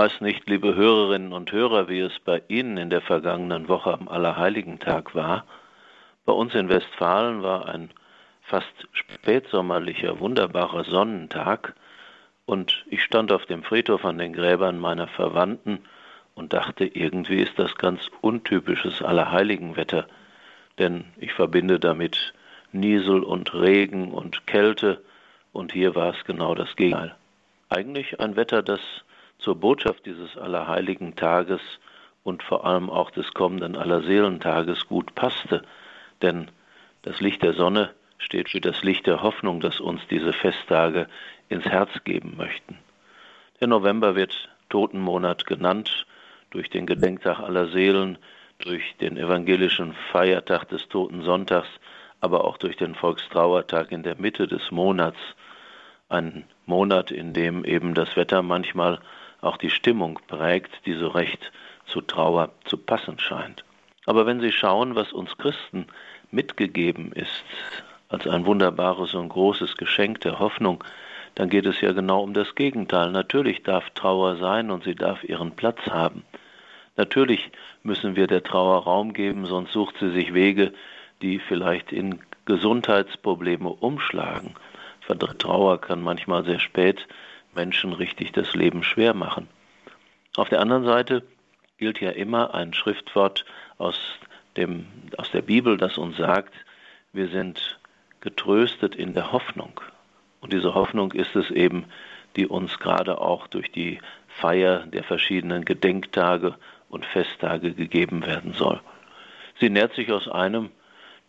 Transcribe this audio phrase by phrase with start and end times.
[0.00, 4.08] weiß nicht, liebe Hörerinnen und Hörer, wie es bei Ihnen in der vergangenen Woche am
[4.08, 5.44] Allerheiligen-Tag war.
[6.24, 7.90] Bei uns in Westfalen war ein
[8.40, 11.74] fast spätsommerlicher, wunderbarer Sonnentag
[12.46, 15.80] und ich stand auf dem Friedhof an den Gräbern meiner Verwandten
[16.34, 20.06] und dachte, irgendwie ist das ganz untypisches Allerheiligenwetter,
[20.78, 22.32] denn ich verbinde damit
[22.72, 25.02] Niesel und Regen und Kälte
[25.52, 27.14] und hier war es genau das Gegenteil.
[27.68, 28.80] Eigentlich ein Wetter, das
[29.40, 31.60] zur Botschaft dieses Allerheiligen Tages
[32.22, 35.62] und vor allem auch des kommenden Allerseelentages gut passte,
[36.22, 36.50] denn
[37.02, 41.08] das Licht der Sonne steht für das Licht der Hoffnung, das uns diese Festtage
[41.48, 42.78] ins Herz geben möchten.
[43.60, 46.06] Der November wird Totenmonat genannt
[46.50, 48.18] durch den Gedenktag aller Seelen,
[48.58, 51.68] durch den evangelischen Feiertag des Toten Sonntags,
[52.20, 55.18] aber auch durch den Volkstrauertag in der Mitte des Monats,
[56.10, 59.00] ein Monat, in dem eben das Wetter manchmal
[59.40, 61.52] auch die Stimmung prägt, die so recht
[61.86, 63.64] zu Trauer zu passen scheint.
[64.06, 65.86] Aber wenn Sie schauen, was uns Christen
[66.30, 67.44] mitgegeben ist,
[68.08, 70.82] als ein wunderbares und großes Geschenk der Hoffnung,
[71.36, 73.10] dann geht es ja genau um das Gegenteil.
[73.12, 76.24] Natürlich darf Trauer sein und sie darf ihren Platz haben.
[76.96, 77.50] Natürlich
[77.82, 80.72] müssen wir der Trauer Raum geben, sonst sucht sie sich Wege,
[81.22, 84.54] die vielleicht in Gesundheitsprobleme umschlagen.
[85.38, 87.06] Trauer kann manchmal sehr spät
[87.54, 89.48] Menschen richtig das Leben schwer machen.
[90.36, 91.22] Auf der anderen Seite
[91.78, 93.44] gilt ja immer ein Schriftwort
[93.78, 93.98] aus,
[94.56, 96.54] dem, aus der Bibel, das uns sagt,
[97.12, 97.78] wir sind
[98.20, 99.80] getröstet in der Hoffnung.
[100.40, 101.86] Und diese Hoffnung ist es eben,
[102.36, 103.98] die uns gerade auch durch die
[104.28, 106.54] Feier der verschiedenen Gedenktage
[106.88, 108.80] und Festtage gegeben werden soll.
[109.58, 110.70] Sie nährt sich aus einem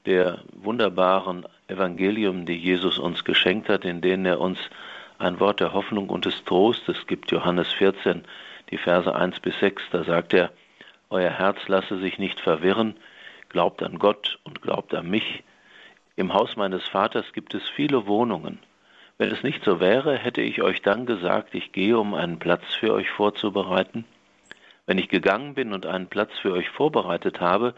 [0.06, 4.58] der wunderbaren Evangelium, die Jesus uns geschenkt hat, in denen er uns
[5.22, 7.32] ein Wort der Hoffnung und des Trostes gibt.
[7.32, 8.24] Johannes 14,
[8.70, 10.52] die Verse 1 bis 6, da sagt er,
[11.10, 12.96] Euer Herz lasse sich nicht verwirren,
[13.50, 15.44] glaubt an Gott und glaubt an mich.
[16.16, 18.60] Im Haus meines Vaters gibt es viele Wohnungen.
[19.18, 22.64] Wenn es nicht so wäre, hätte ich euch dann gesagt, ich gehe, um einen Platz
[22.80, 24.06] für euch vorzubereiten.
[24.86, 27.76] Wenn ich gegangen bin und einen Platz für euch vorbereitet habe,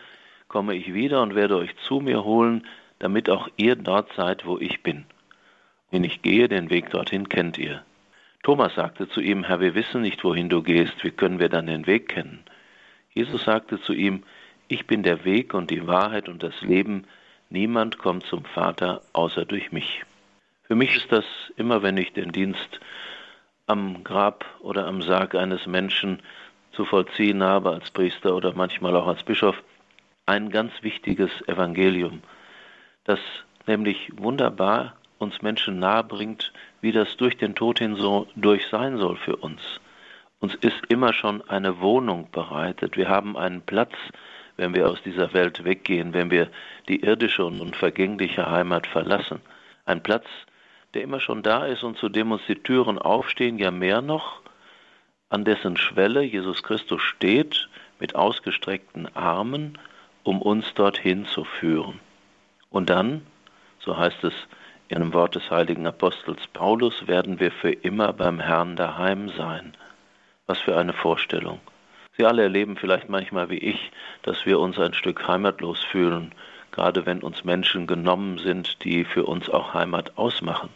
[0.47, 2.65] komme ich wieder und werde euch zu mir holen,
[2.99, 5.05] damit auch ihr dort seid, wo ich bin.
[5.93, 7.83] Wenn ich gehe, den Weg dorthin kennt ihr.
[8.41, 11.67] Thomas sagte zu ihm, Herr, wir wissen nicht, wohin du gehst, wie können wir dann
[11.67, 12.43] den Weg kennen?
[13.11, 14.23] Jesus sagte zu ihm,
[14.67, 17.05] ich bin der Weg und die Wahrheit und das Leben,
[17.51, 20.03] niemand kommt zum Vater außer durch mich.
[20.63, 21.25] Für mich ist das
[21.57, 22.79] immer, wenn ich den Dienst
[23.67, 26.23] am Grab oder am Sarg eines Menschen
[26.71, 29.61] zu vollziehen habe als Priester oder manchmal auch als Bischof,
[30.25, 32.23] ein ganz wichtiges Evangelium,
[33.03, 33.19] das
[33.67, 39.17] nämlich wunderbar uns Menschen nahebringt, wie das durch den Tod hin so durch sein soll
[39.17, 39.61] für uns.
[40.39, 42.97] Uns ist immer schon eine Wohnung bereitet.
[42.97, 43.93] Wir haben einen Platz,
[44.57, 46.49] wenn wir aus dieser Welt weggehen, wenn wir
[46.87, 49.39] die irdische und vergängliche Heimat verlassen.
[49.85, 50.25] Ein Platz,
[50.93, 54.41] der immer schon da ist und zu dem uns die Türen aufstehen, ja mehr noch,
[55.29, 57.67] an dessen Schwelle Jesus Christus steht
[57.99, 59.79] mit ausgestreckten Armen,
[60.23, 61.99] um uns dorthin zu führen.
[62.69, 63.25] Und dann,
[63.79, 64.33] so heißt es
[64.93, 69.75] in einem Wort des heiligen Apostels Paulus werden wir für immer beim Herrn daheim sein.
[70.45, 71.59] Was für eine Vorstellung.
[72.15, 76.31] Sie alle erleben vielleicht manchmal wie ich, dass wir uns ein Stück heimatlos fühlen,
[76.71, 80.69] gerade wenn uns Menschen genommen sind, die für uns auch Heimat ausmachen.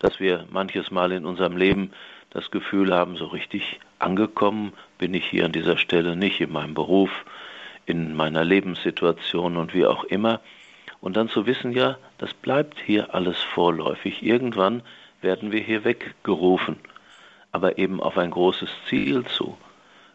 [0.00, 1.92] Dass wir manches Mal in unserem Leben
[2.30, 6.74] das Gefühl haben, so richtig angekommen bin ich hier an dieser Stelle nicht, in meinem
[6.74, 7.24] Beruf,
[7.86, 10.40] in meiner Lebenssituation und wie auch immer.
[11.04, 14.22] Und dann zu wissen, ja, das bleibt hier alles vorläufig.
[14.22, 14.80] Irgendwann
[15.20, 16.76] werden wir hier weggerufen,
[17.52, 19.58] aber eben auf ein großes Ziel zu.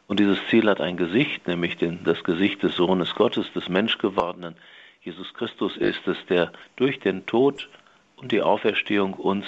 [0.07, 4.55] Und dieses Ziel hat ein Gesicht, nämlich den, das Gesicht des Sohnes Gottes, des Menschgewordenen.
[5.01, 7.69] Jesus Christus ist es, der durch den Tod
[8.15, 9.45] und die Auferstehung uns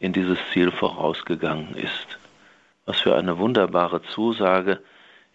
[0.00, 2.18] in dieses Ziel vorausgegangen ist.
[2.84, 4.80] Was für eine wunderbare Zusage,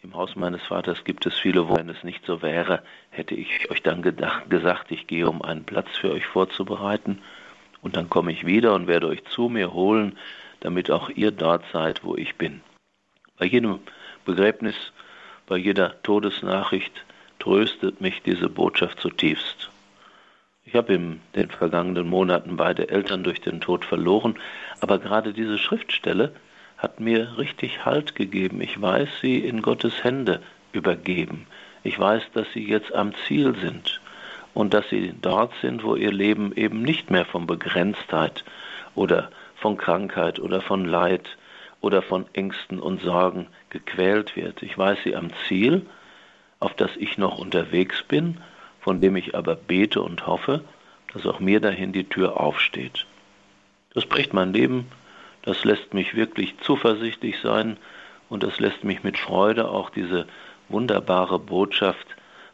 [0.01, 3.69] im Haus meines Vaters gibt es viele, wo wenn es nicht so wäre, hätte ich
[3.69, 7.21] euch dann gedacht, gesagt, ich gehe, um einen Platz für euch vorzubereiten,
[7.81, 10.17] und dann komme ich wieder und werde euch zu mir holen,
[10.59, 12.61] damit auch ihr dort seid, wo ich bin.
[13.37, 13.79] Bei jedem
[14.25, 14.75] Begräbnis,
[15.47, 17.05] bei jeder Todesnachricht
[17.39, 19.69] tröstet mich diese Botschaft zutiefst.
[20.65, 24.37] Ich habe in den vergangenen Monaten beide Eltern durch den Tod verloren,
[24.81, 26.33] aber gerade diese Schriftstelle
[26.79, 28.61] hat mir richtig Halt gegeben.
[28.61, 30.41] Ich weiß, sie in Gottes Hände
[30.71, 31.45] übergeben.
[31.83, 34.01] Ich weiß, dass sie jetzt am Ziel sind
[34.53, 38.43] und dass sie dort sind, wo ihr Leben eben nicht mehr von Begrenztheit
[38.95, 41.37] oder von Krankheit oder von Leid
[41.81, 44.63] oder von Ängsten und Sorgen gequält wird.
[44.63, 45.85] Ich weiß sie am Ziel,
[46.59, 48.39] auf das ich noch unterwegs bin,
[48.79, 50.63] von dem ich aber bete und hoffe,
[51.13, 53.05] dass auch mir dahin die Tür aufsteht.
[53.93, 54.87] Das bricht mein Leben,
[55.43, 57.77] das lässt mich wirklich zuversichtlich sein
[58.29, 60.27] und das lässt mich mit Freude auch diese
[60.67, 62.07] wunderbare Botschaft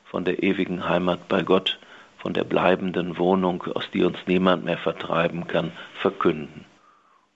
[0.05, 1.79] von der ewigen Heimat bei Gott,
[2.17, 6.65] von der bleibenden Wohnung, aus die uns niemand mehr vertreiben kann, verkünden.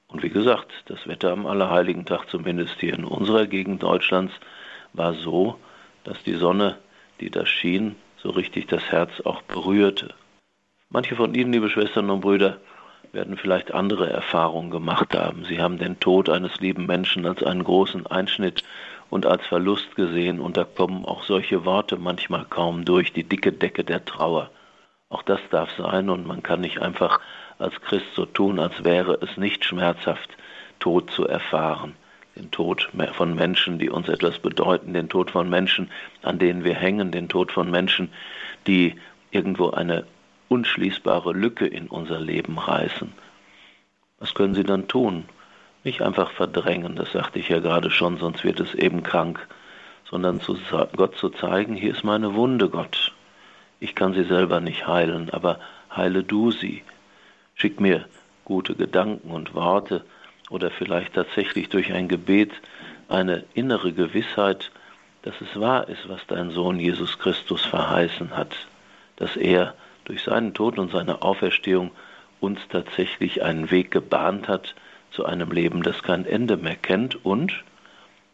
[0.08, 4.34] Und wie gesagt, das Wetter am Allerheiligen Tag, zumindest hier in unserer Gegend Deutschlands,
[4.94, 5.60] war so,
[6.04, 6.78] dass die Sonne,
[7.20, 10.14] die da schien, so richtig das Herz auch berührte.
[10.90, 12.58] Manche von Ihnen, liebe Schwestern und Brüder,
[13.12, 15.46] werden vielleicht andere Erfahrungen gemacht haben.
[15.46, 18.64] Sie haben den Tod eines lieben Menschen als einen großen Einschnitt
[19.10, 23.52] und als Verlust gesehen, und da kommen auch solche Worte manchmal kaum durch, die dicke
[23.52, 24.52] Decke der Trauer.
[25.10, 27.20] Auch das darf sein, und man kann nicht einfach
[27.58, 30.30] als Christ so tun, als wäre es nicht schmerzhaft,
[30.80, 31.96] Tod zu erfahren.
[32.36, 35.92] Den Tod von Menschen, die uns etwas bedeuten, den Tod von Menschen,
[36.22, 38.12] an denen wir hängen, den Tod von Menschen,
[38.68, 38.96] die
[39.32, 40.06] irgendwo eine
[40.50, 43.14] unschließbare Lücke in unser Leben reißen.
[44.20, 45.26] Was können Sie dann tun?
[45.86, 49.48] Nicht einfach verdrängen, das sagte ich ja gerade schon, sonst wird es eben krank,
[50.10, 50.58] sondern zu
[50.98, 53.14] Gott zu zeigen, hier ist meine Wunde, Gott.
[53.80, 55.60] Ich kann sie selber nicht heilen, aber
[55.96, 56.84] heile du sie.
[57.56, 58.06] Schick mir
[58.44, 60.04] gute Gedanken und Worte
[60.50, 62.52] oder vielleicht tatsächlich durch ein Gebet
[63.08, 64.72] eine innere Gewissheit,
[65.22, 68.56] dass es wahr ist, was dein Sohn Jesus Christus verheißen hat,
[69.16, 69.76] dass er
[70.10, 71.92] durch seinen Tod und seine Auferstehung
[72.40, 74.74] uns tatsächlich einen Weg gebahnt hat
[75.12, 77.64] zu einem Leben, das kein Ende mehr kennt und,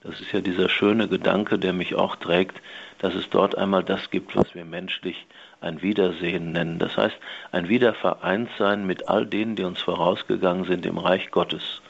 [0.02, 2.62] das ist ja dieser schöne Gedanke, der mich auch trägt,
[3.00, 5.26] dass es dort einmal das gibt, was wir menschlich
[5.60, 6.80] ein Wiedersehen nennen.
[6.80, 7.18] Das heißt,
[7.52, 11.82] ein Wiedervereintsein mit all denen, die uns vorausgegangen sind im Reich Gottes.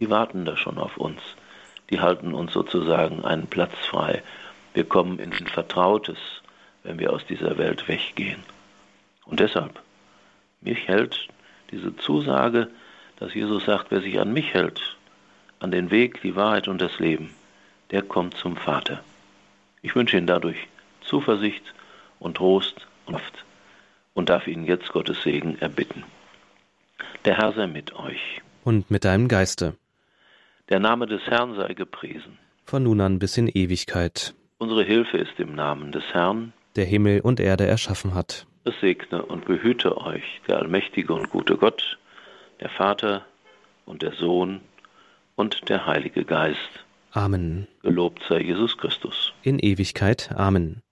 [0.00, 1.22] Die warten da schon auf uns.
[1.88, 4.22] Die halten uns sozusagen einen Platz frei.
[4.74, 6.18] Wir kommen in ein Vertrautes,
[6.82, 8.42] wenn wir aus dieser Welt weggehen.
[9.26, 9.80] Und deshalb,
[10.60, 11.28] mich hält
[11.70, 12.68] diese Zusage,
[13.16, 14.96] dass Jesus sagt, wer sich an mich hält,
[15.60, 17.34] an den Weg, die Wahrheit und das Leben,
[17.90, 19.02] der kommt zum Vater.
[19.82, 20.56] Ich wünsche Ihnen dadurch
[21.02, 21.74] Zuversicht
[22.18, 23.44] und Trost und Kraft
[24.14, 26.04] und darf Ihnen jetzt Gottes Segen erbitten.
[27.24, 28.42] Der Herr sei mit euch.
[28.64, 29.76] Und mit deinem Geiste.
[30.68, 32.38] Der Name des Herrn sei gepriesen.
[32.64, 34.34] Von nun an bis in Ewigkeit.
[34.58, 38.46] Unsere Hilfe ist im Namen des Herrn, der Himmel und Erde erschaffen hat.
[38.66, 41.98] Es segne und behüte euch der allmächtige und gute Gott,
[42.60, 43.24] der Vater
[43.84, 44.60] und der Sohn
[45.36, 46.84] und der Heilige Geist.
[47.12, 47.68] Amen.
[47.82, 49.32] Gelobt sei Jesus Christus.
[49.42, 50.32] In Ewigkeit.
[50.34, 50.82] Amen.